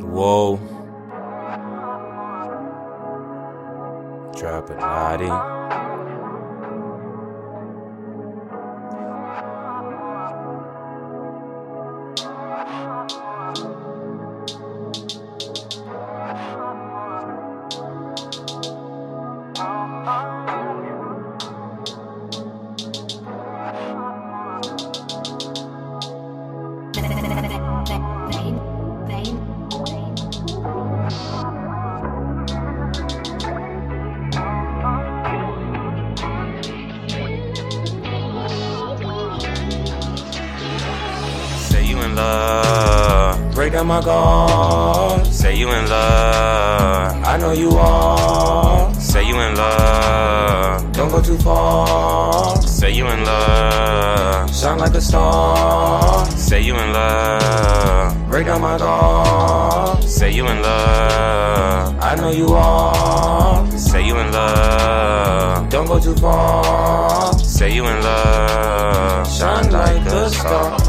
Whoa. 0.00 0.56
Drop 4.36 4.70
it, 4.70 4.78
Lottie. 4.78 5.58
love. 42.18 43.54
Break 43.54 43.72
down 43.72 43.86
my 43.86 44.00
guard. 44.00 45.26
Say 45.26 45.56
you 45.56 45.68
in 45.70 45.84
love. 45.88 47.24
I 47.32 47.36
know 47.38 47.52
you 47.52 47.70
are. 47.78 48.92
Say 48.94 49.24
you 49.26 49.36
in 49.46 49.54
love. 49.56 50.92
Don't 50.92 51.10
go 51.10 51.20
too 51.22 51.38
far. 51.38 52.56
Say 52.62 52.90
you 52.92 53.06
in 53.06 53.24
love. 53.24 54.54
Shine 54.54 54.78
like 54.78 54.94
a 54.94 55.00
star. 55.00 56.26
Say 56.30 56.60
you 56.62 56.74
in 56.74 56.92
love. 56.92 58.28
Break 58.28 58.46
down 58.46 58.60
my 58.60 58.76
guard. 58.78 60.04
Say 60.04 60.30
you 60.32 60.46
in 60.46 60.62
love. 60.62 61.96
I 62.00 62.14
know 62.16 62.30
you 62.30 62.48
are. 62.48 63.66
Say 63.78 64.06
you 64.06 64.16
in 64.18 64.32
love. 64.32 65.68
Don't 65.70 65.86
go 65.86 65.98
too 66.00 66.14
far. 66.16 67.32
Say 67.38 67.74
you 67.74 67.84
in 67.86 68.02
love. 68.02 69.26
Shine 69.38 69.70
like 69.70 70.06
a 70.06 70.30
star. 70.30 70.87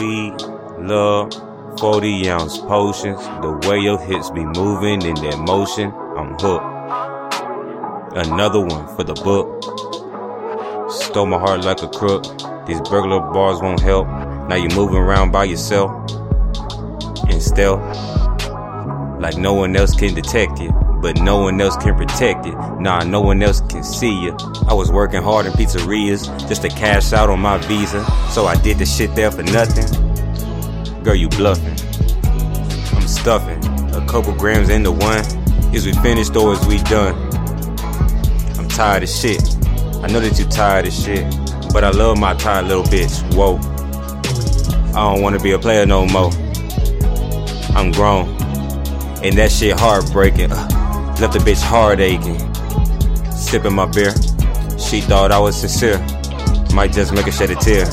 We 0.00 0.30
love 0.78 1.32
40 1.78 2.28
ounce 2.30 2.58
potions. 2.58 3.20
The 3.42 3.68
way 3.68 3.78
your 3.78 3.98
hips 3.98 4.30
be 4.30 4.44
moving 4.44 5.02
in 5.02 5.14
that 5.14 5.38
motion, 5.38 5.92
I'm 5.92 6.34
hooked. 6.38 6.74
Another 8.16 8.60
one 8.60 8.88
for 8.96 9.04
the 9.04 9.14
book. 9.14 9.62
Stole 10.90 11.26
my 11.26 11.38
heart 11.38 11.64
like 11.64 11.82
a 11.82 11.88
crook. 11.88 12.24
These 12.66 12.80
burglar 12.82 13.20
bars 13.32 13.60
won't 13.60 13.80
help. 13.80 14.08
Now 14.48 14.56
you're 14.56 14.74
moving 14.74 14.96
around 14.96 15.30
by 15.30 15.44
yourself. 15.44 15.90
And 17.28 17.40
stealth. 17.42 17.80
Like 19.20 19.36
no 19.36 19.54
one 19.54 19.76
else 19.76 19.94
can 19.94 20.14
detect 20.14 20.58
you. 20.60 20.83
But 21.04 21.20
no 21.20 21.36
one 21.36 21.60
else 21.60 21.76
can 21.76 21.94
protect 21.98 22.46
it. 22.46 22.54
Nah, 22.80 23.00
no 23.04 23.20
one 23.20 23.42
else 23.42 23.60
can 23.60 23.84
see 23.84 24.22
you. 24.22 24.34
I 24.66 24.72
was 24.72 24.90
working 24.90 25.22
hard 25.22 25.44
in 25.44 25.52
pizzerias 25.52 26.48
just 26.48 26.62
to 26.62 26.70
cash 26.70 27.12
out 27.12 27.28
on 27.28 27.40
my 27.40 27.58
visa. 27.58 28.02
So 28.30 28.46
I 28.46 28.56
did 28.56 28.78
the 28.78 28.86
shit 28.86 29.14
there 29.14 29.30
for 29.30 29.42
nothing. 29.42 29.84
Girl, 31.02 31.14
you 31.14 31.28
bluffing. 31.28 31.76
I'm 32.96 33.06
stuffing. 33.06 33.62
A 33.94 34.02
couple 34.08 34.32
grams 34.32 34.70
into 34.70 34.92
one. 34.92 35.22
Is 35.74 35.84
we 35.84 35.92
finished 35.92 36.34
or 36.36 36.54
is 36.54 36.66
we 36.66 36.78
done? 36.84 37.14
I'm 38.56 38.66
tired 38.66 39.02
of 39.02 39.10
shit. 39.10 39.42
I 40.02 40.06
know 40.06 40.20
that 40.20 40.38
you 40.38 40.46
tired 40.46 40.86
of 40.86 40.94
shit. 40.94 41.22
But 41.70 41.84
I 41.84 41.90
love 41.90 42.16
my 42.18 42.32
tired 42.32 42.68
little 42.68 42.84
bitch. 42.84 43.20
Whoa. 43.34 43.58
I 44.98 45.12
don't 45.12 45.20
wanna 45.20 45.38
be 45.38 45.52
a 45.52 45.58
player 45.58 45.84
no 45.84 46.06
more. 46.06 46.30
I'm 47.76 47.92
grown. 47.92 48.26
And 49.22 49.36
that 49.36 49.52
shit 49.52 49.78
heartbreaking. 49.78 50.50
Left 51.20 51.32
the 51.32 51.38
bitch 51.38 51.62
heart 51.62 52.00
aching. 52.00 52.38
Sipping 53.32 53.74
my 53.74 53.86
beer. 53.86 54.12
She 54.78 55.00
thought 55.00 55.30
I 55.32 55.38
was 55.38 55.56
sincere. 55.58 55.98
Might 56.74 56.92
just 56.92 57.12
make 57.12 57.26
her 57.26 57.32
shed 57.32 57.50
a 57.50 57.54
tear. 57.54 57.86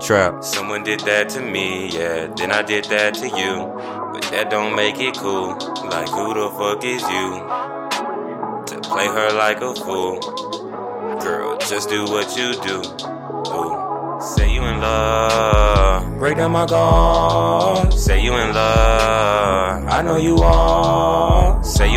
Trap. 0.00 0.42
Someone 0.42 0.82
did 0.82 1.00
that 1.00 1.28
to 1.30 1.40
me, 1.40 1.88
yeah. 1.90 2.26
Then 2.36 2.50
I 2.50 2.62
did 2.62 2.84
that 2.86 3.14
to 3.14 3.28
you. 3.28 3.72
But 4.12 4.22
that 4.32 4.50
don't 4.50 4.74
make 4.74 4.98
it 4.98 5.16
cool. 5.16 5.54
Like 5.88 6.08
who 6.08 6.34
the 6.34 6.50
fuck 6.58 6.84
is 6.84 7.02
you? 7.02 7.40
To 8.66 8.80
play 8.88 9.06
her 9.06 9.30
like 9.32 9.60
a 9.62 9.74
fool. 9.74 10.18
Girl, 11.20 11.56
just 11.58 11.88
do 11.88 12.04
what 12.04 12.36
you 12.36 12.52
do. 12.60 12.82
Ooh. 13.54 14.20
Say 14.20 14.52
you 14.52 14.62
in 14.62 14.80
love. 14.80 16.18
Break 16.18 16.36
down 16.36 16.50
my 16.50 16.66
guard. 16.66 17.92
Say 17.92 18.22
you 18.22 18.34
in 18.34 18.52
love. 18.52 19.86
I 19.86 20.02
know 20.02 20.16
you 20.16 20.36
are. 20.38 21.15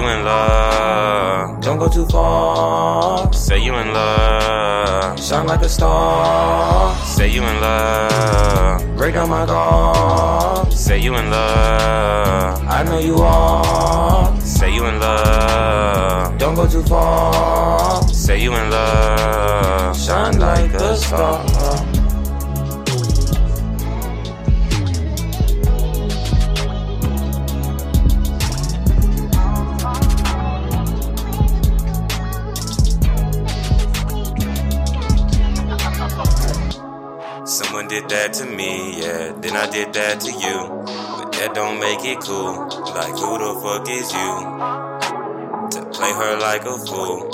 In 0.10 0.26
love. 0.26 1.62
Don't 1.62 1.78
go 1.78 1.88
too 1.88 2.06
far. 2.08 3.32
Say 3.32 3.60
you 3.60 3.76
in 3.76 3.94
love. 3.94 5.20
Shine 5.20 5.46
like 5.46 5.62
a 5.62 5.70
star. 5.70 6.96
Say 7.06 7.28
you 7.28 7.44
in 7.44 7.62
love. 7.62 8.82
Break 8.98 9.14
down 9.14 9.30
my 9.30 9.46
guard. 9.46 10.74
Say 10.74 10.98
you 10.98 11.16
in 11.16 11.30
love. 11.30 12.64
I 12.68 12.84
know 12.84 12.98
you 12.98 13.18
are. 13.18 14.36
Say 14.42 14.74
you 14.74 14.86
in 14.88 15.00
love. 15.00 16.38
Don't 16.40 16.56
go 16.56 16.68
too 16.68 16.84
far. 16.84 18.02
Say 18.08 18.42
you 18.42 18.56
in 18.56 18.72
love. 18.72 19.96
Shine 19.96 20.40
like 20.40 20.74
a 20.74 20.96
star. 20.96 21.99
Someone 37.60 37.90
did 37.90 38.08
that 38.08 38.32
to 38.36 38.46
me, 38.46 39.02
yeah. 39.02 39.34
Then 39.34 39.58
I 39.58 39.70
did 39.70 39.92
that 39.92 40.22
to 40.22 40.32
you. 40.32 40.58
But 41.20 41.34
that 41.34 41.54
don't 41.54 41.78
make 41.78 42.06
it 42.06 42.22
cool. 42.22 42.54
Like, 42.96 43.12
who 43.12 43.38
the 43.38 43.60
fuck 43.62 43.90
is 43.90 44.14
you? 44.14 45.82
To 45.82 45.90
play 45.92 46.14
her 46.14 46.40
like 46.40 46.64
a 46.64 46.78
fool. 46.78 47.30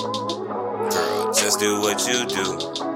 Girl, 0.90 1.32
just 1.32 1.60
do 1.60 1.80
what 1.80 2.08
you 2.08 2.26
do. 2.26 2.95